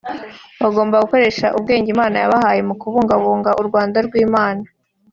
bagomba 0.61 1.03
gukoresha 1.03 1.47
ubwenge 1.57 1.89
Imana 1.95 2.15
yabahaye 2.23 2.61
mu 2.67 2.75
kubungabunga 2.81 3.49
u 3.61 3.63
Rwanda 3.67 3.97
rw’ 4.07 4.13
Imana 4.25 4.63